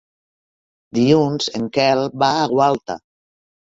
[0.99, 2.97] Dilluns en Quel va a Gualta.